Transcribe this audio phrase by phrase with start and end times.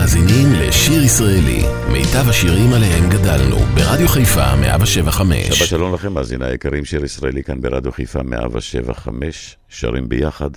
[0.00, 5.58] מאזינים לשיר ישראלי, מיטב השירים עליהם גדלנו, ברדיו חיפה 175.
[5.58, 10.50] שבת שלום לכם, מאזיני היקרים, שיר ישראלי כאן ברדיו חיפה 175, שרים ביחד,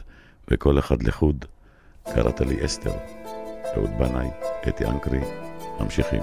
[0.52, 1.46] וכל אחד לחוד.
[2.16, 2.94] קראת לי אסתר,
[3.76, 4.28] אהוד בנאי,
[4.68, 5.20] אתי אנקרי,
[5.80, 6.22] ממשיכים.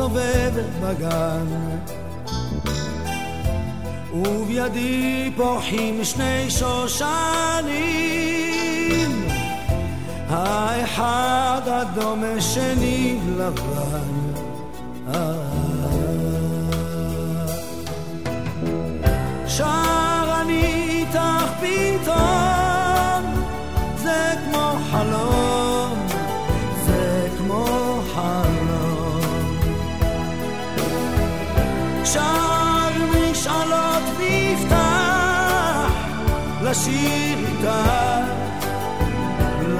[0.00, 1.46] אבוד סובב בגן.
[4.12, 7.70] ובידי פורחים שני שושנים.
[10.28, 14.10] האחד אדום השני לבן.
[19.46, 22.29] שר אני איתך פתאום
[36.80, 37.80] לשיר איתך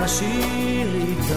[0.02, 1.34] לשיר איתך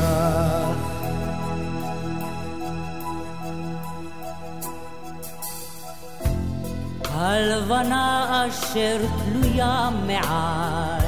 [7.12, 11.02] הלבנה אשר תלויה מעל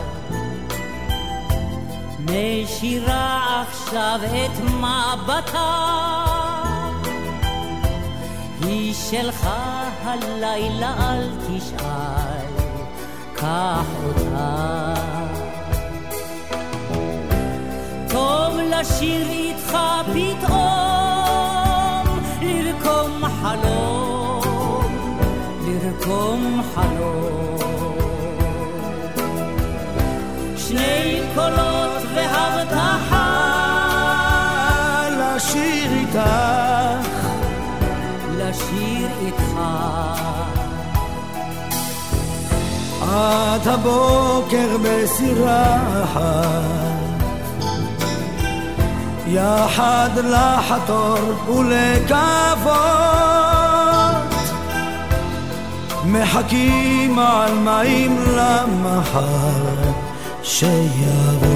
[2.20, 5.86] משירה עכשיו את מבטה.
[8.62, 9.50] היא שלך
[10.04, 12.65] הלילה אל תשאל
[13.36, 14.94] קח אותה
[18.10, 19.78] טוב לשיר איתך
[20.14, 21.26] פתאום
[22.42, 24.84] לרקום חלום
[25.66, 27.58] לרקום חלום
[30.58, 31.75] שני קולות
[43.16, 46.86] עד הבוקר בסירה אחת.
[49.28, 52.76] יחד לחתור ולקוות.
[56.06, 59.92] מחכים על מים למחר
[60.44, 61.56] שיבוא.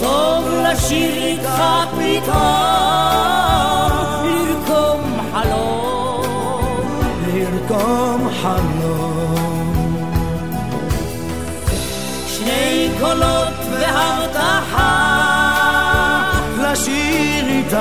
[0.00, 1.62] טוב לשיר איתך
[1.96, 3.73] פתאום
[13.04, 14.94] קולות והבטחה
[16.62, 17.76] לשיר איתך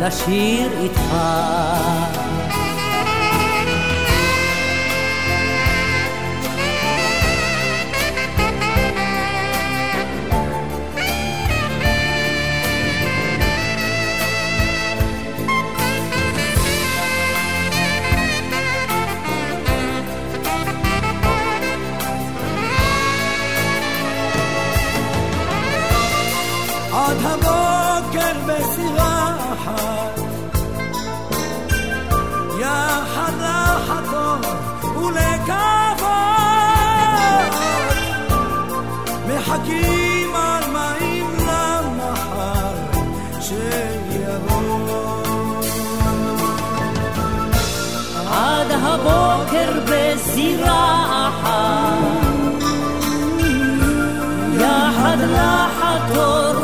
[0.00, 1.14] לשיר איתך
[48.30, 52.30] עד הבוקר בסירה אחת.
[54.58, 56.59] יחד לחתור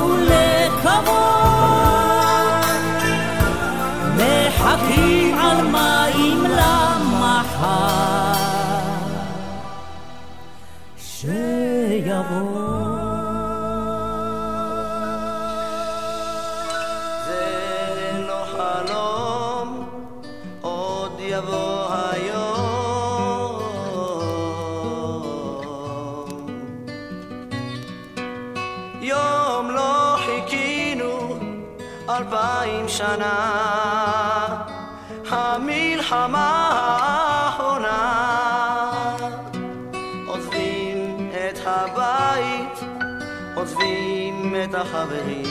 [44.77, 45.45] החברים,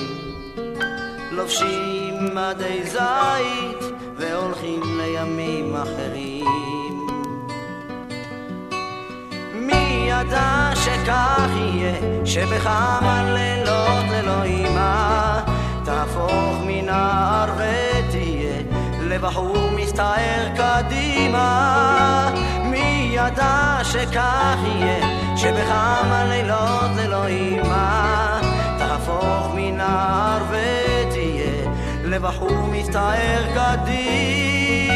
[1.32, 7.08] לובשים מדי זית והולכים לימים אחרים.
[9.54, 15.42] מי ידע שכך יהיה, שבכמה לילות אלוהימה
[15.86, 18.62] תהפוך מנער ותהיה
[19.02, 22.30] לבחור מסתער קדימה.
[22.64, 25.08] מי ידע שכך יהיה,
[25.38, 28.45] שבכמה לילות אלוהימה
[29.06, 31.72] תהפוך מנער ותהיה
[32.04, 34.96] לבחור מסתער קדימה.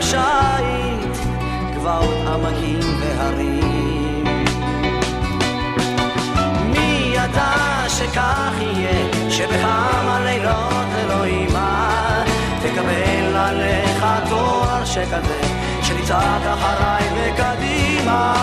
[0.00, 1.26] שיט,
[1.74, 4.24] גבעות עמקים והרים.
[6.70, 12.22] מי ידע שכך יהיה, שבכמה לילות אלוהימה
[12.62, 15.40] תקבל עליך תואר שכזה,
[15.82, 18.34] שתצעק אחריי וקדימה.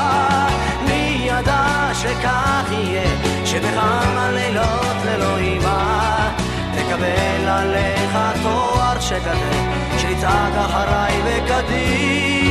[0.86, 6.31] מי ידע שכך יהיה, שבכמה לילות אלוהימה
[6.75, 9.51] תקבל עליך תואר שכזה,
[9.97, 12.44] שיצעק אחריי וקדימה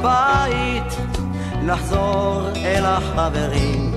[0.00, 0.96] הבית,
[1.62, 3.92] נחזור אל החברים,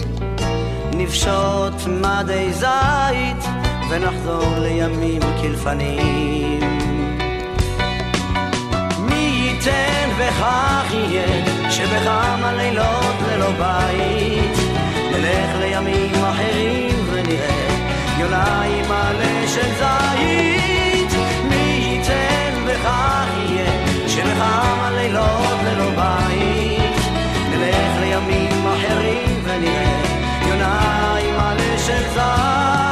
[0.93, 3.43] נפשוט מדי זית,
[3.89, 6.59] ונחזור לימים כלפנים.
[8.99, 14.57] מי ייתן וכך יהיה, שבכמה לילות ללא בית,
[15.11, 17.67] נלך לימים אחרים ונראה
[18.19, 21.19] יונה עם מלא של זית.
[21.49, 23.50] מי ייתן וכך יהיה,
[24.41, 26.95] שבכמה לילות ללא בית,
[27.49, 30.01] נלך לימים אחרים ונראה
[30.47, 32.90] יונה עם מלא של זית.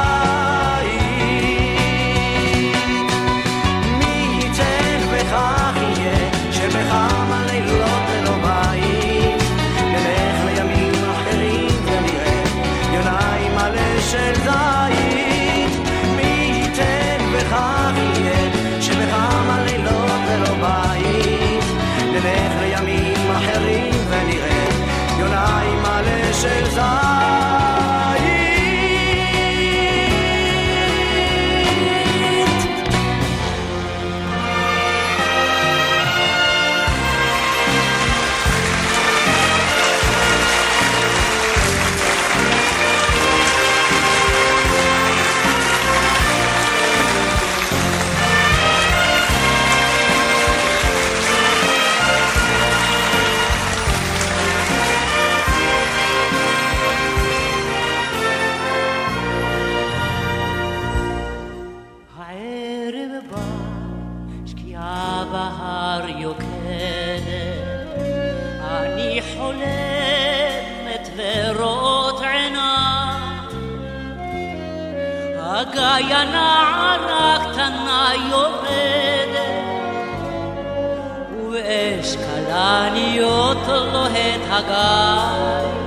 [84.60, 85.80] הגיא.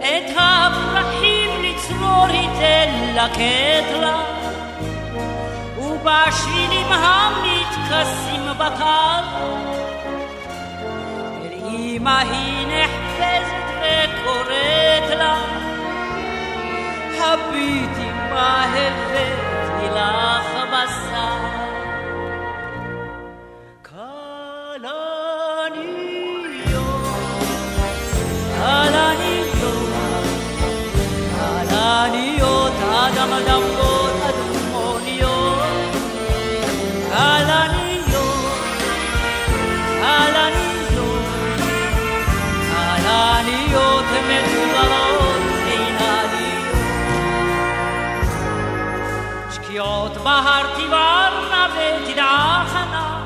[0.00, 4.24] את הפרחים לצרור היא תלקט לה,
[5.78, 9.24] ובשבילים המתכסים בטל,
[11.44, 15.36] אל אמא היא נחפזת וקוראת לה,
[17.20, 21.13] הביטי מה הבאתי לך בשר.
[33.44, 35.58] אדמות אדומוניות,
[37.08, 38.54] כלניות,
[40.00, 41.24] כלניות,
[42.70, 46.76] כלניות מדוברות אינניות.
[49.50, 53.20] שקיעות בהר תבערנה ותדעכנה,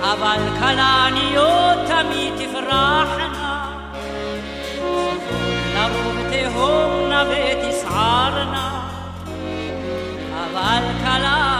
[0.00, 3.38] אבל כלניות תמיד תפרחנה.
[5.74, 8.77] לרוב תהומנה ותסערנה
[10.68, 11.57] אבל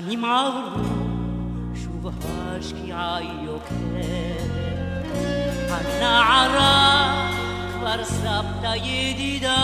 [0.00, 0.84] שנים עברו,
[1.74, 4.48] שוב השקיעה יוקדת.
[5.70, 7.30] הנערה
[7.72, 9.56] כבר סבתא ידידה,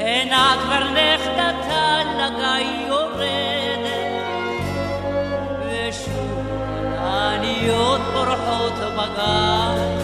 [0.00, 3.86] הנה כבר נכדתה לגיא יורדת,
[5.60, 6.46] ושוב
[6.98, 9.98] העניות בורחות בגן.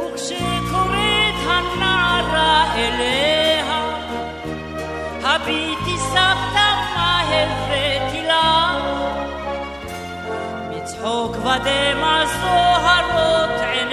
[0.00, 3.36] וכשקוראת הנערה אליה,
[5.22, 5.75] הביטי
[6.16, 8.78] סבתא מהר ותילה.
[10.70, 13.85] מצחוק ודמע זוהרות עיניה,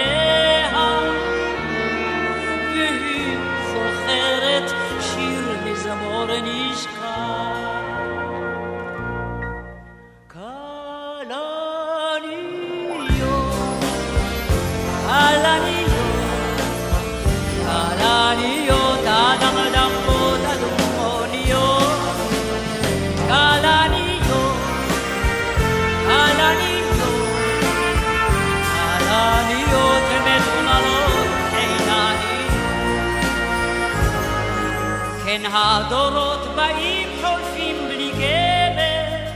[35.34, 39.30] כן הדורות באים חולפים בלי גבר,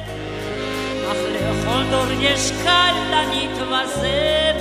[1.11, 4.59] אך לכל דור יש כלנית וזמר.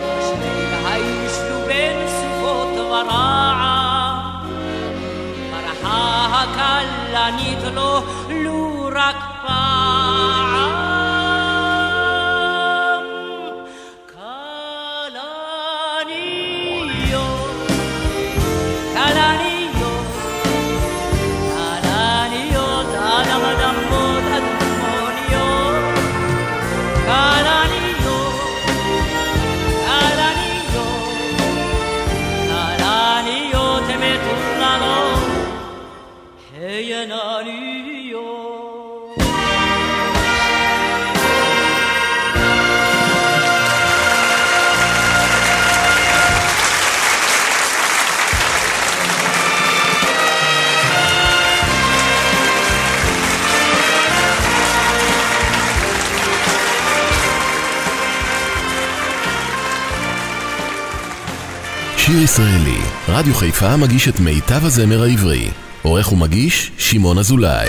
[0.00, 4.18] אשרי האיש לו בין סופות ורעם,
[5.50, 8.02] ברחה הכלנית לו
[62.16, 65.50] שיר ישראלי, רדיו חיפה מגיש את מיטב הזמר העברי.
[65.82, 67.68] עורך ומגיש, שמעון אזולאי.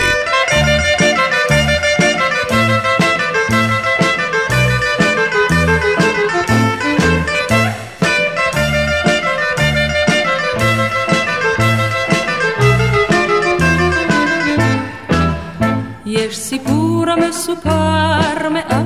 [16.05, 18.76] יש סיפור המסופר מאב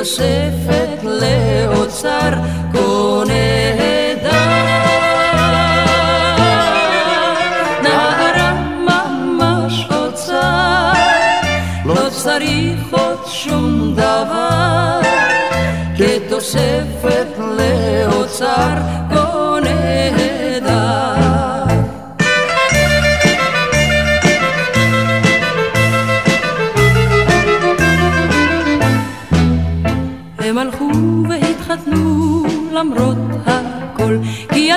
[0.00, 2.30] כתוספת לאוצר
[9.90, 10.92] אוצר,
[11.84, 15.00] לא צריך עוד שום דבר,
[15.98, 18.74] כתוספת לאוצר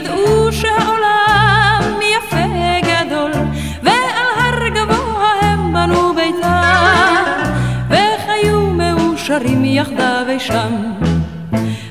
[0.03, 2.45] ידעו שהעולם יפה
[2.81, 3.31] גדול,
[3.83, 3.95] ועל
[4.39, 7.23] הר גבוה הם בנו ביתם,
[7.89, 10.93] וחיו מאושרים יחדיו אי שם.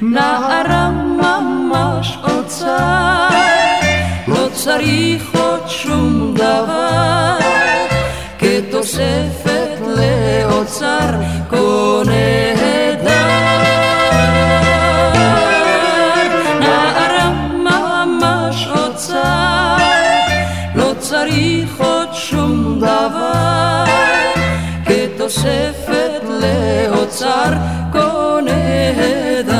[0.02, 3.28] נערה ממש אוצר,
[4.28, 7.38] לא צריך עוד שום דבר,
[8.38, 11.10] כתוספת לאוצר
[11.50, 12.02] כה
[25.42, 27.52] כתוספת לאוצר
[27.92, 29.52] כה נהדר.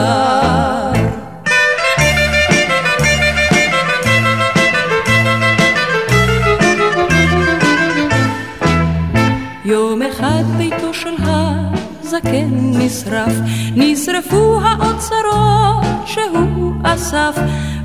[9.65, 13.33] יום אחד ביתו של הזקן נשרף,
[13.77, 17.37] נשרפו האוצרות שהוא אסף,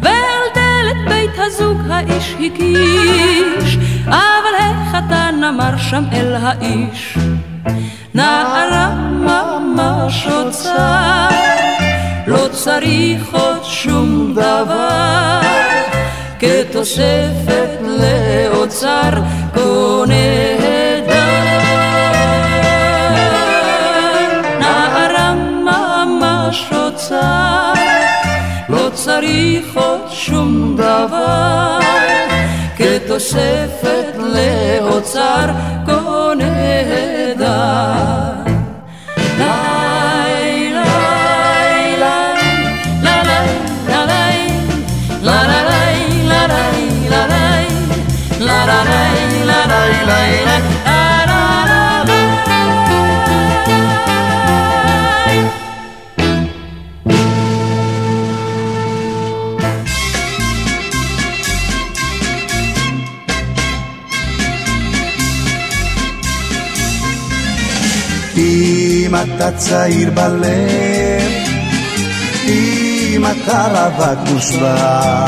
[0.01, 7.17] ועל דלת בית הזוג האיש הגיש, אבל החתן אמר שם אל האיש,
[8.17, 11.27] נערה ממש אוצר,
[12.27, 15.41] לא צריך עוד שום דבר,
[16.39, 19.09] כתוספת לאוצר
[19.53, 21.13] כה נהדר.
[24.59, 25.33] נערה
[25.65, 27.73] ממש אוצר,
[28.69, 31.79] לא צריך עוד שום דבר,
[32.77, 35.45] כתוספת לאוצר
[35.87, 35.96] כה
[69.37, 71.21] אתה צעיר בלב,
[72.47, 75.25] אם אתה רווק מושבע,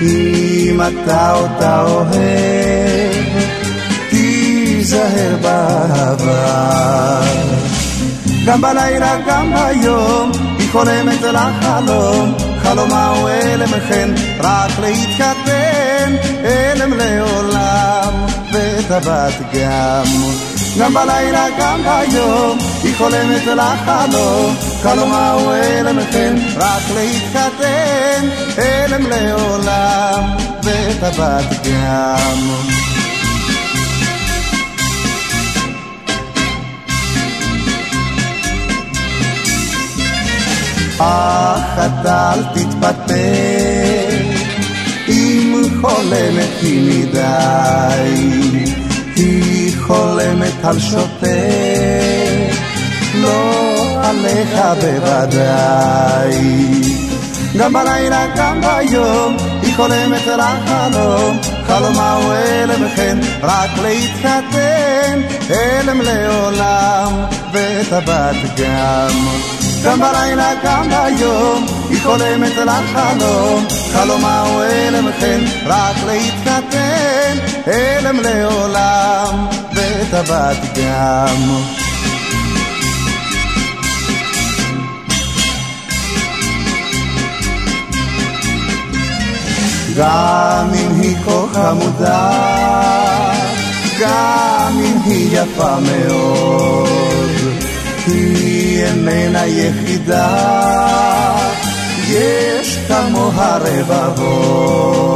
[0.00, 3.26] אם אתה אותה אוהב,
[4.10, 7.22] תיזהר בעבר.
[8.46, 18.12] גם בלילה, גם ביום, היא חולמת לחלום, חלומה הוא אלם חן, רק להתחתן, אלם לעולם,
[18.52, 20.59] וטבת גם.
[20.78, 28.28] גם בלילה, גם ביום, היא חולמת לחלום, חלומה הוא אלם חן, רק להתחתן,
[28.58, 30.22] אלם לעולם,
[30.62, 32.38] וטבת גם.
[40.98, 44.16] אך אתה אל תתפטר,
[45.08, 48.40] אם חולמת היא מדי,
[49.16, 49.49] היא
[49.90, 51.28] חולמת על שוטר,
[53.14, 53.52] לא
[54.02, 56.30] עליך בוודאי.
[57.58, 66.00] גם בלילה, גם ביום, היא חולמת על החלום, חלומה הוא אלם וכן, רק להתחתן, אלם
[66.00, 67.12] לעולם,
[67.52, 69.59] וטבת גם.
[69.84, 77.38] גם בלילה, גם ביום, היא חולמת על החלום, חלומה הוא אלם וכן, רק להתחתן,
[77.68, 81.36] אלם לעולם, וטבת גם.
[89.96, 92.30] גם אם היא כה חמודה,
[94.00, 97.39] גם אם היא יפה מאוד,
[98.12, 100.28] היא איננה יחידה,
[102.08, 105.10] יש כמוה רבבות.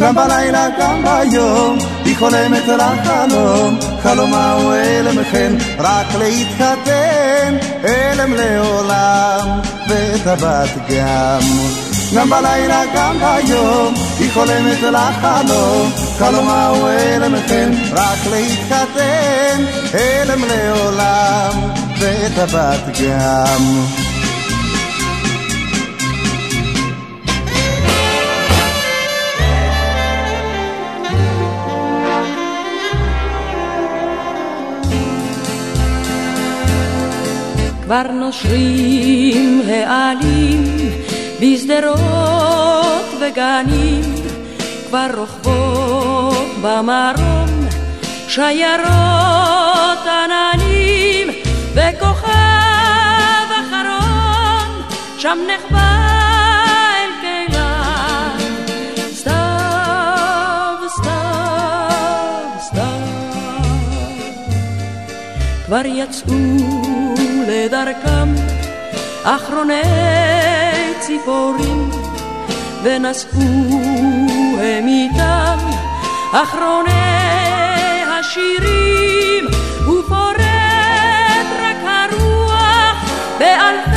[0.00, 9.60] גם בלילה, גם ביום, היא חולמת לחלום, חלומה הוא אלם כן, רק להתחתן, אלם לעולם,
[9.88, 11.40] וטבת גם.
[12.14, 21.52] גם בלילה, גם ביום, היא חולמת לחלום, חלומה הוא אלם כן, רק להתחתן, אלם לעולם,
[21.98, 23.62] וטבת גם.
[37.88, 40.64] כבר נושרים העלים
[41.40, 44.02] בשדרות וגנים,
[44.88, 47.68] כבר רוכבות במרום
[48.28, 51.28] שיירות עננים,
[51.74, 54.82] וכוכב אחרון
[55.18, 56.04] שם נחבא
[56.96, 58.32] אל קהילה.
[59.14, 62.88] סתיו, סתיו, סתיו,
[65.66, 66.34] כבר יצאו
[67.48, 68.34] לדרכם
[69.24, 69.82] אחרוני
[71.00, 72.07] ציפורים
[72.82, 73.40] ונשאו
[74.60, 75.58] הם איתם
[76.32, 76.92] אחרוני
[78.06, 79.44] השירים
[79.82, 80.38] ופורט
[81.62, 83.04] רק הרוח
[83.38, 83.87] באלפי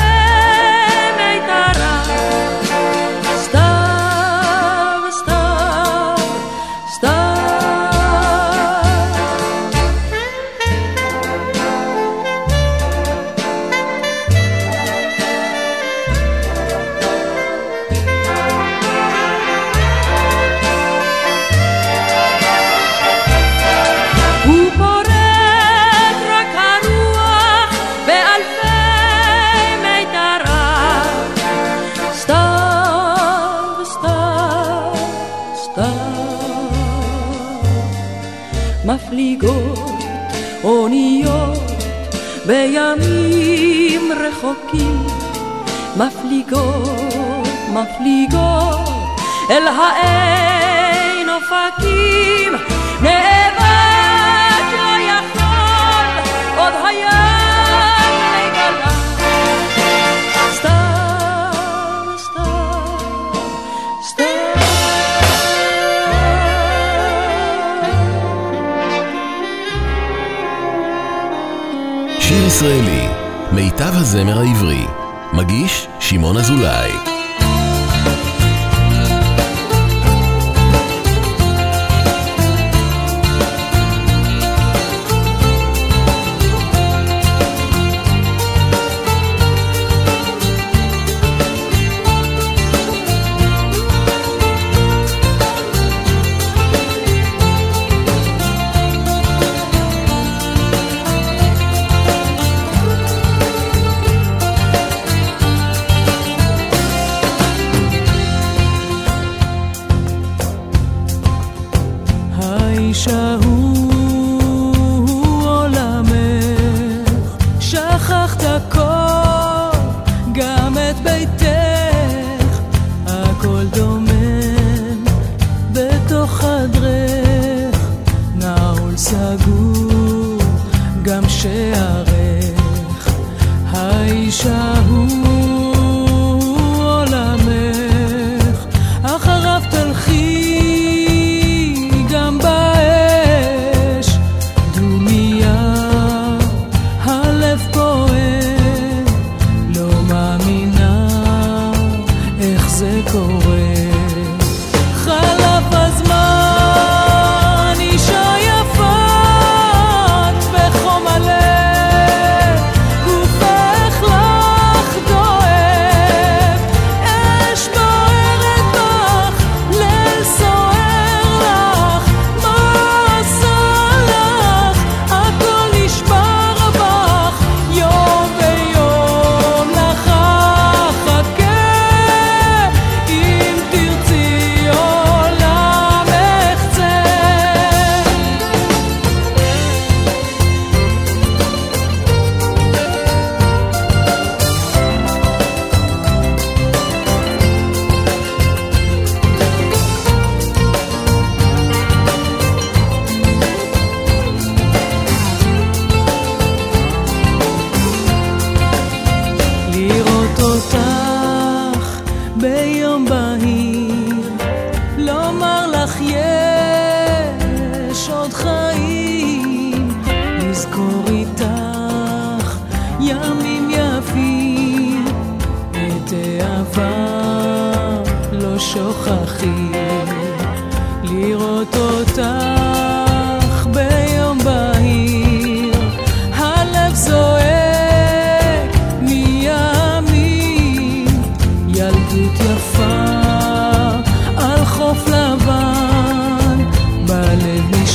[128.35, 129.70] N'a au le.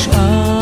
[0.09, 0.56] נשאר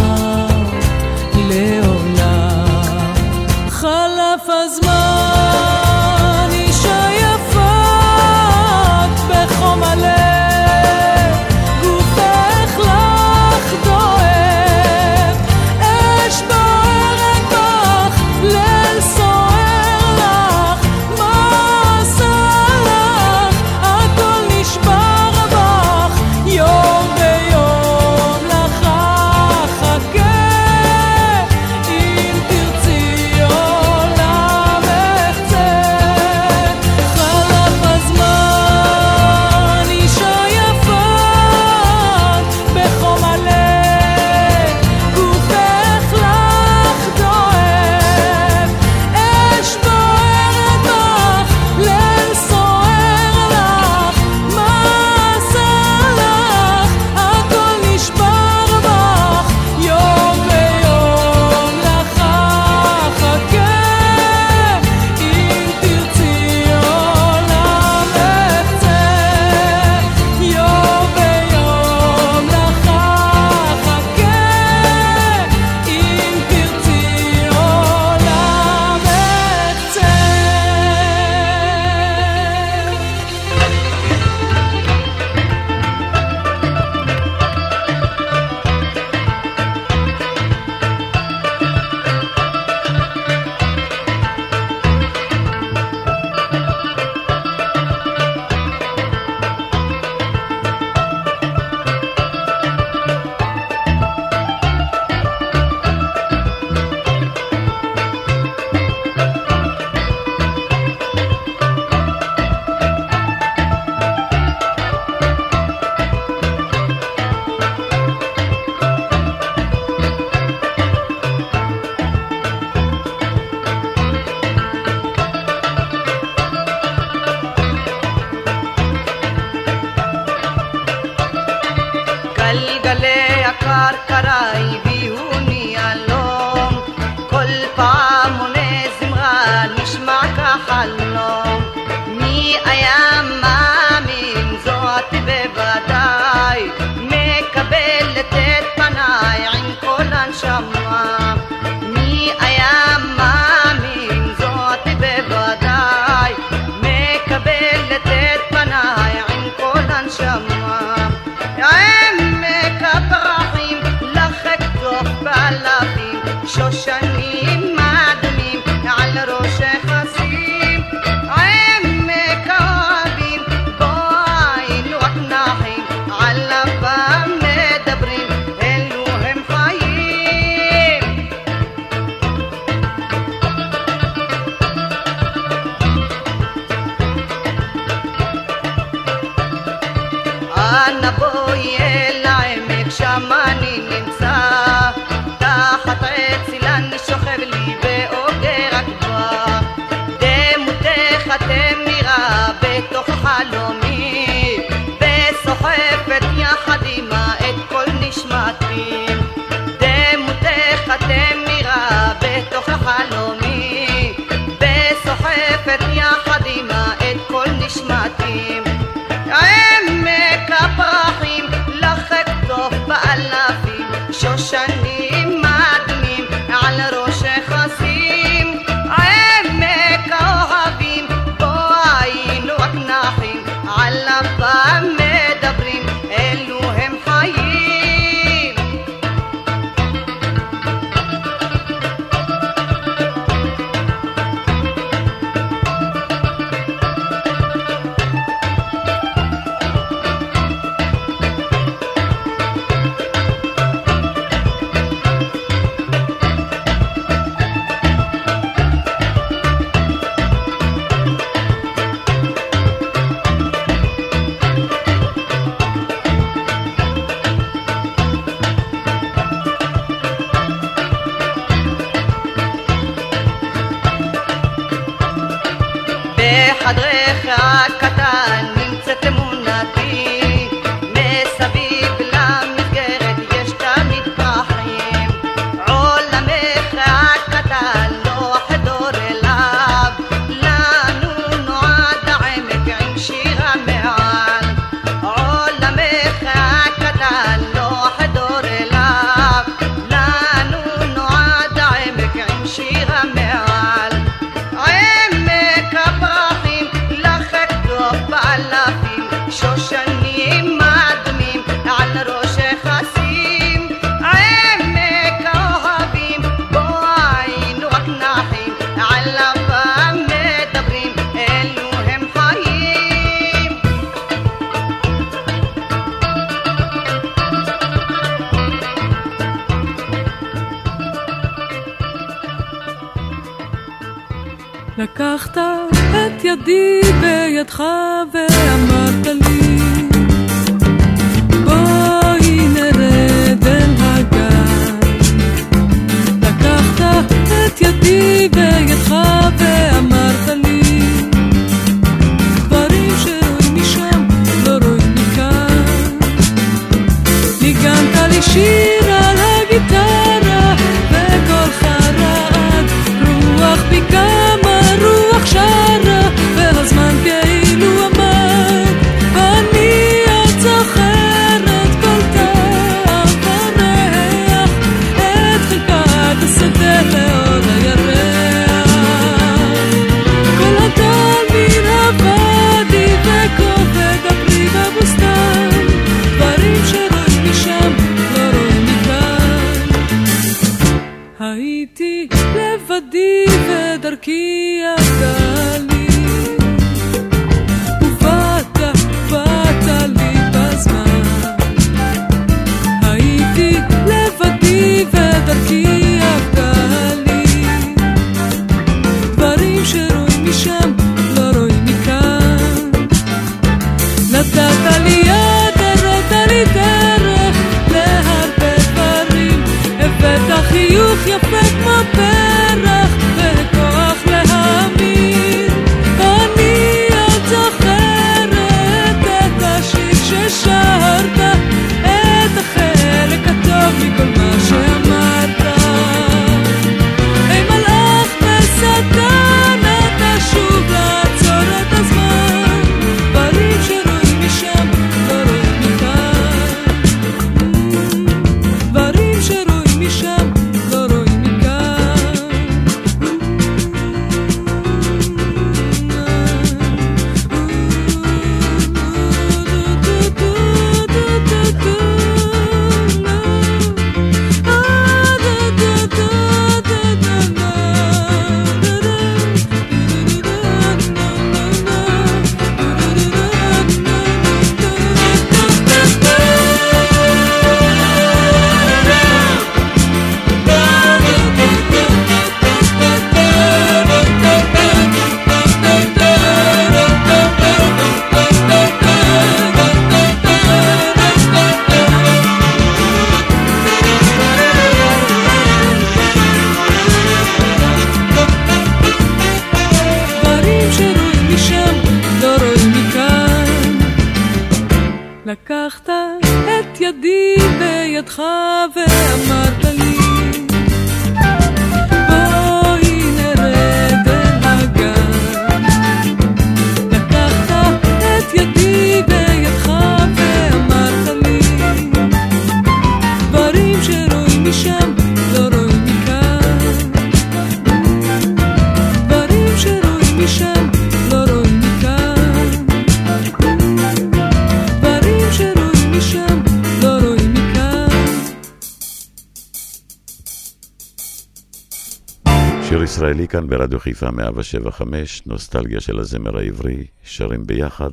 [543.05, 547.91] ישראלי כאן ברדיו חיפה 175, נוסטלגיה של הזמר העברי, שרים ביחד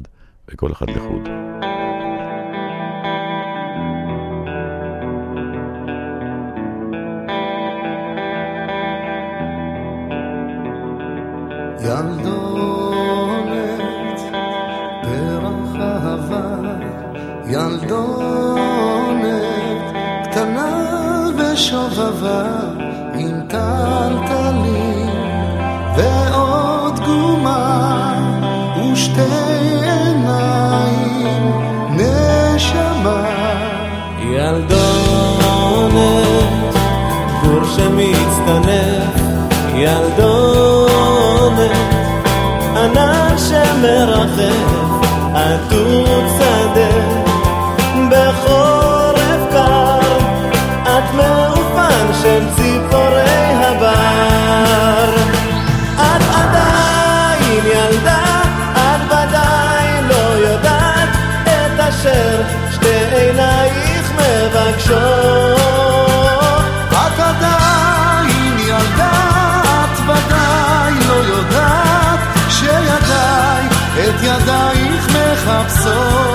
[0.47, 1.40] וכל אחד לחוד.
[75.84, 76.30] So.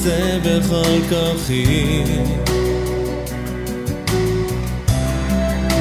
[0.00, 2.04] אעשה בכל כוחי.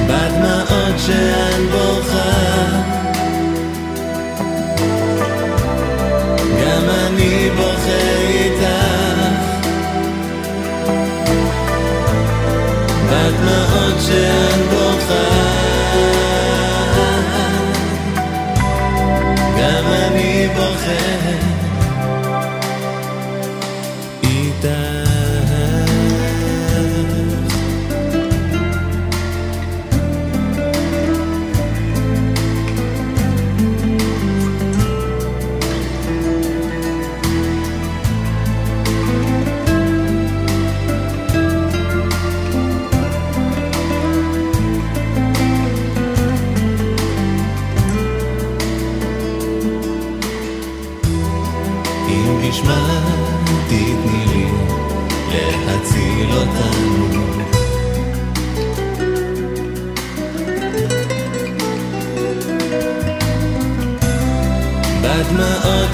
[0.07, 2.31] בדמעות שאת בוכה.
[6.61, 8.69] גם אני בוכה איתך
[13.05, 15.29] בדמעות שאת בוכה.
[19.57, 21.08] גם אני בוכה.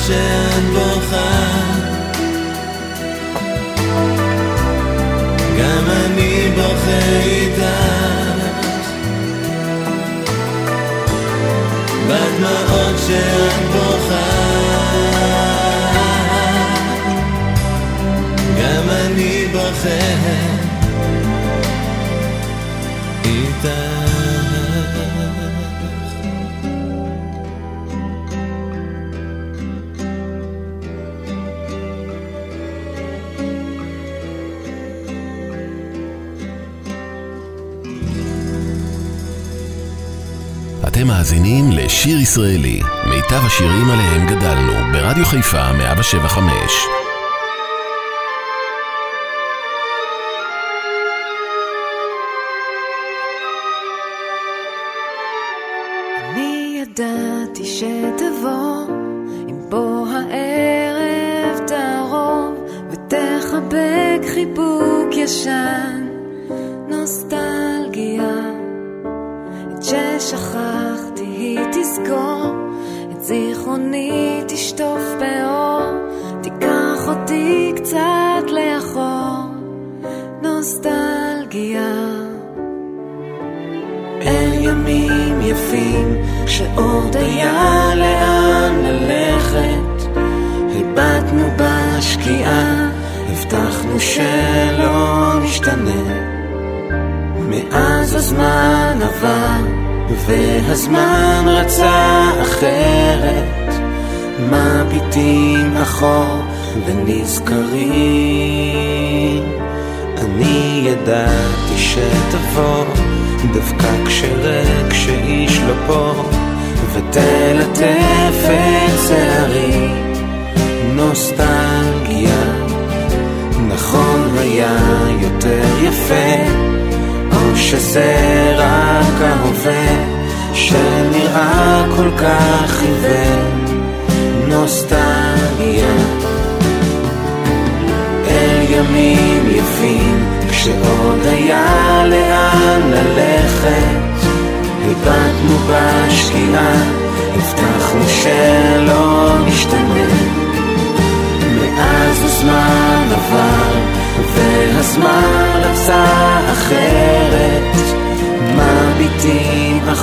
[0.08, 1.76] שאת בוכה
[5.60, 7.62] גם אני בוכה איתך.
[12.08, 14.26] בדמעות שאת בוכה.
[18.62, 20.55] גם אני בוכה.
[40.96, 47.05] אתם מאזינים לשיר ישראלי, מיטב השירים עליהם גדלנו, ברדיו חיפה 175.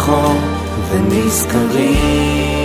[0.02, 0.34] שחור
[0.90, 2.61] ונזכרים.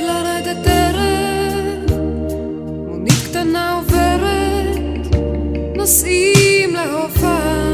[0.00, 1.98] בלי לרדת ערב,
[2.88, 5.16] מונית קטנה עוברת,
[5.76, 7.72] נוסעים להופעה.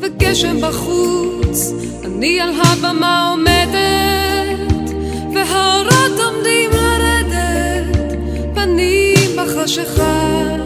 [0.00, 1.72] וגשם בחוץ,
[2.04, 4.92] אני על הבמה עומדת,
[5.34, 8.12] והאורות עומדים לרדת,
[8.54, 10.56] פנים בחשיכה.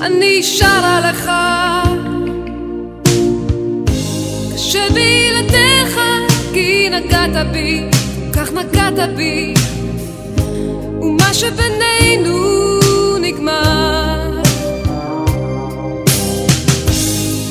[0.00, 1.30] אני שרה לך
[6.90, 7.80] נגעת בי,
[8.32, 9.54] כך נגעת בי,
[11.02, 12.38] ומה שבינינו
[13.20, 14.42] נגמר.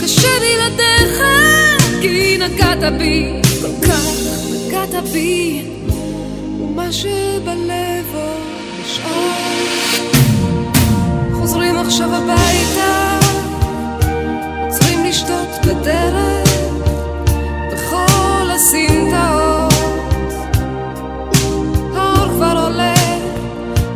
[0.03, 1.21] קשה בלעדיך,
[2.01, 4.15] כי נגעת בי, כל כך
[4.51, 5.61] נגעת בי,
[6.61, 9.29] ומה שבלב עוד נשאר.
[11.33, 13.19] חוזרים עכשיו הביתה,
[14.69, 16.48] צריכים לשתות בדרך.
[18.59, 19.73] בסמטאות.
[21.95, 22.93] האור כבר עולה,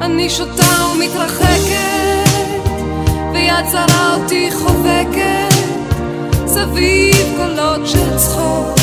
[0.02, 2.30] אני שותה ומתרחקת,
[3.34, 5.56] ויד זרה אותי חובקת,
[6.48, 8.80] סביב קולות של צחוק.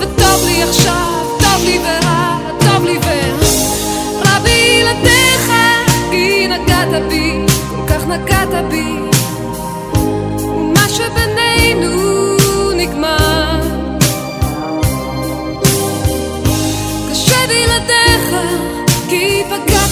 [0.00, 5.52] וטוב לי עכשיו, טוב לי ורע, טוב לי ורע בלעדיך,
[6.10, 8.96] כי נגעת בי, כל כך נגעת בי,
[10.44, 12.11] ומה שבינינו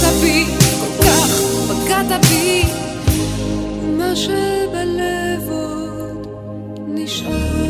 [0.01, 0.45] פגעת בי,
[0.81, 2.63] כל כך פגעת בי,
[3.83, 6.27] ומה שבלב עוד
[6.89, 7.70] נשאר.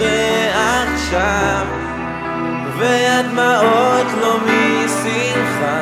[0.00, 1.66] בוכה עכשיו
[2.78, 5.80] והדמעות לא משמחה.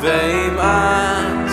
[0.00, 1.52] ואם את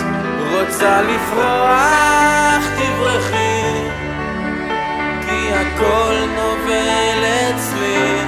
[0.52, 3.88] רוצה לפרוח תברחי
[5.26, 8.20] כי הכל נובל אצלי.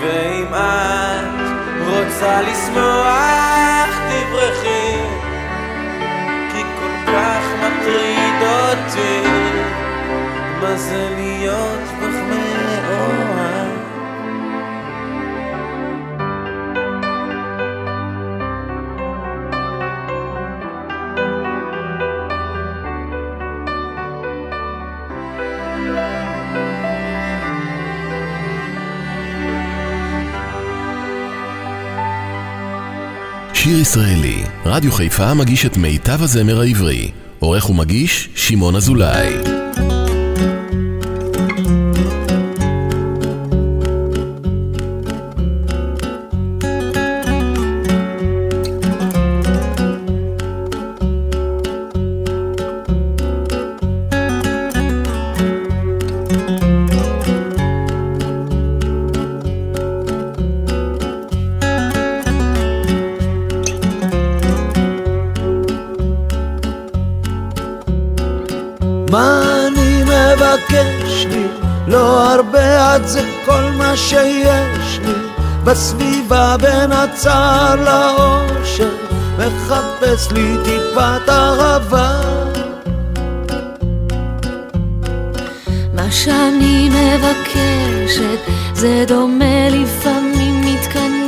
[0.00, 1.48] ואם את
[1.88, 4.77] רוצה לשמוח תברחי
[7.80, 9.28] מטריד אותי
[10.60, 11.78] מה זה להיות
[33.68, 37.10] שיר ישראלי, רדיו חיפה מגיש את מיטב הזמר העברי.
[37.38, 39.57] עורך ומגיש, שמעון אזולאי.
[75.78, 78.90] בסביבה בין הצער לאושר
[79.38, 82.20] מחפש לי טיפת אהבה.
[85.94, 88.38] מה שאני מבקשת
[88.74, 91.18] זה דומה לפעמים מתכנס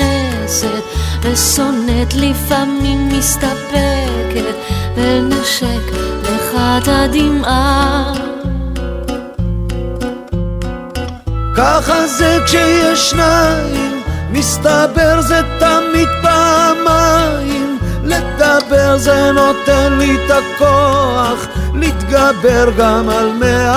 [0.62, 0.84] יוצאת
[1.22, 4.57] ושונאת לפעמים מסתפקת
[4.96, 8.12] ונשק לך את הדמעה.
[11.57, 13.89] ככה זה כשיש שניים,
[14.32, 17.78] מסתבר זה תמיד פעמיים.
[18.04, 23.70] לדבר זה נותן לי את הכוח, להתגבר גם על מאה.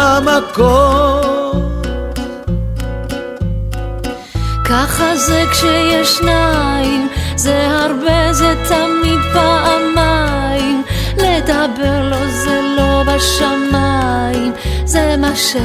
[4.66, 10.84] ככה זה כשיש שניים, זה הרבה, זה תמיד פעמיים.
[11.18, 14.52] לדבר לו זה לא בשמיים,
[14.86, 15.56] זה מה ש...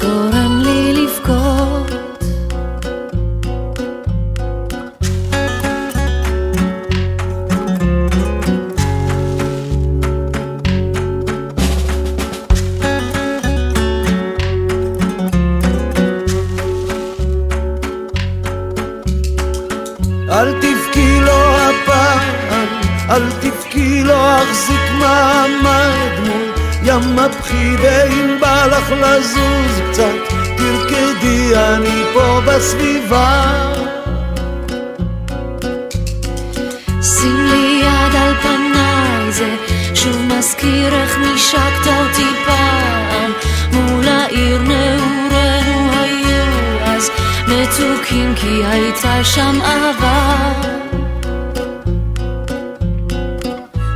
[0.00, 1.73] גורם לי לבכות
[27.26, 30.34] מבחי ואם בא לך לזוז קצת.
[30.56, 33.42] תרקדי אני פה בסביבה.
[37.02, 39.56] שים לי יד על פניי זה
[39.94, 43.32] שוב מזכיר איך נשקת אותי פעם.
[43.72, 47.10] מול העיר נעורינו היו אז
[47.48, 50.52] מתוקים כי הייתה שם אהבה.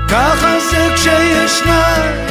[0.09, 2.28] ככה זה כשיש שניים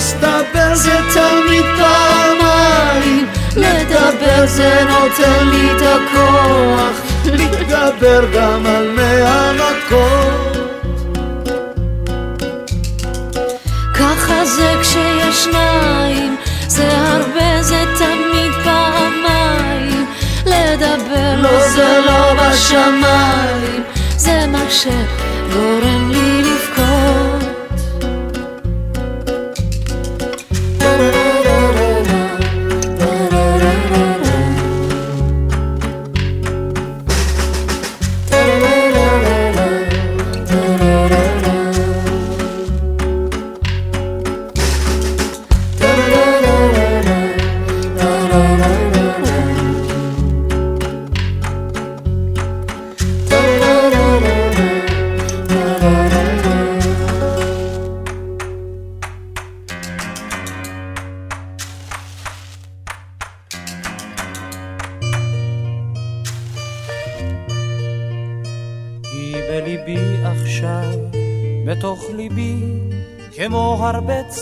[0.00, 3.26] מסתבר זה תמיד פעמיים.
[3.56, 6.96] לדבר זה נותן לי את הכוח.
[7.24, 10.56] להתגבר גם על מאה מכות
[13.94, 16.36] ככה זה כשיש שניים.
[16.66, 20.06] זה הרבה זה תמיד פעמיים.
[20.46, 23.82] לדבר לא זה לא בשמיים.
[24.16, 26.59] זה מה שגורם לי לבכות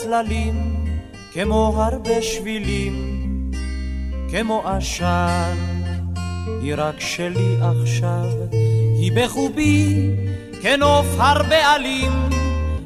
[0.09, 0.85] צללים,
[1.33, 2.95] כמו הרבה שבילים,
[4.31, 5.57] כמו עשן.
[6.61, 8.25] היא רק שלי עכשיו,
[8.99, 10.09] היא בחובי,
[10.61, 12.29] כנוף הרבה עלים,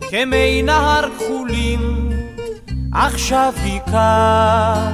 [0.09, 2.09] כמי נהר כחולים,
[2.93, 4.93] עכשיו היא כאן.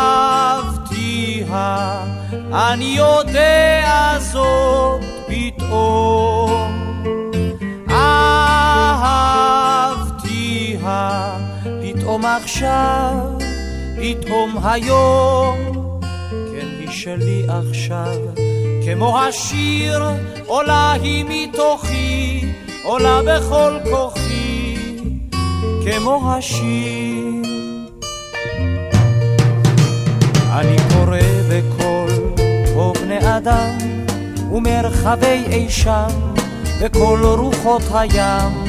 [2.52, 6.25] אני יודע זאת פתאום.
[12.26, 13.14] עכשיו,
[13.96, 15.56] פתאום היום,
[16.26, 18.16] כן היא שלי עכשיו,
[18.84, 20.02] כמו השיר
[20.46, 22.52] עולה היא מתוכי,
[22.84, 24.76] עולה בכל כוחי,
[25.84, 27.26] כמו השיר.
[30.52, 31.18] אני קורא
[31.50, 32.10] בקול
[32.74, 33.78] פה בני אדם
[34.52, 36.08] ומרחבי אי שם,
[36.82, 38.64] בכל רוחות הים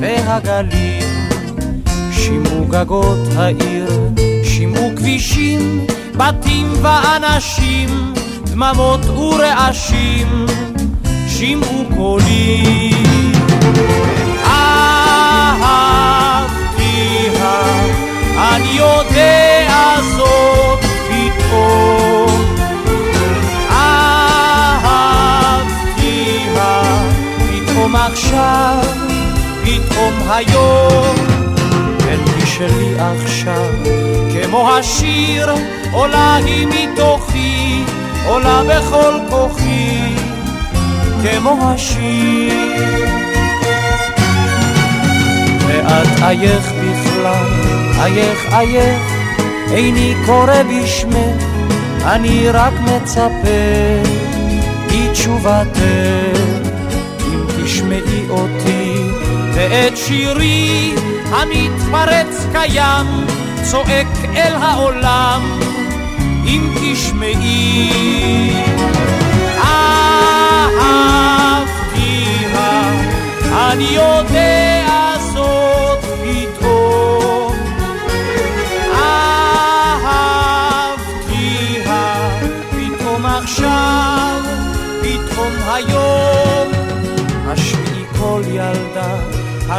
[0.00, 1.09] והגלים.
[2.24, 3.88] שימו גגות העיר,
[4.44, 8.14] שימו כבישים, בתים ואנשים,
[8.44, 10.46] דממות ורעשים,
[11.28, 13.32] שימו קולים.
[14.44, 16.00] אהבתיה,
[18.38, 22.44] אני יודע זאת פתאום.
[23.70, 25.02] אהבתיה,
[27.38, 28.84] פתאום עכשיו,
[29.64, 30.79] פתאום היום.
[33.10, 33.70] עכשיו,
[34.32, 35.48] כמו השיר
[35.92, 37.82] עולה היא מתוכי,
[38.26, 40.14] עולה בכל כוחי,
[41.22, 42.54] כמו השיר.
[45.66, 47.46] ואת אייך בכלל,
[47.98, 49.02] אייך אייך,
[49.72, 51.44] איני קורא בשמך,
[52.04, 54.20] אני רק מצפה
[54.90, 55.80] לתשובתך,
[57.26, 59.10] אם תשמעי אותי
[59.54, 60.94] ואת שירי
[61.32, 63.06] המתפרץ קיים,
[63.62, 64.06] צועק
[64.36, 65.60] אל העולם,
[66.44, 68.52] אם תשמעי.
[69.58, 71.00] אהבתיה,
[73.52, 74.69] אני יודע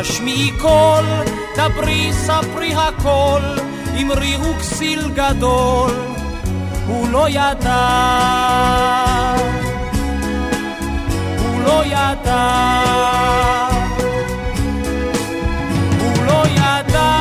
[0.01, 1.05] השמיעי קול,
[1.55, 3.41] דברי ספרי הכל,
[4.01, 5.91] אמרי הוא כסיל גדול.
[6.87, 7.87] הוא לא ידע,
[11.37, 12.83] הוא לא ידע,
[15.99, 17.11] הוא לא ידע.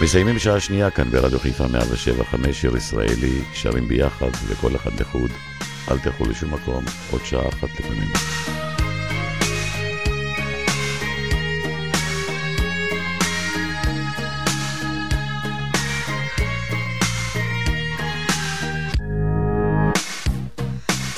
[0.00, 5.30] מסיימים שעה שנייה כאן ברדיו חיפה 175 שיר ישראלי, שרים ביחד וכל אחד לחוד.
[5.90, 8.12] אל תלכו לשום מקום, עוד שעה אחת לפעמים.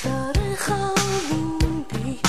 [0.05, 2.21] דרך האולימפי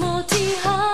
[0.00, 0.85] Một.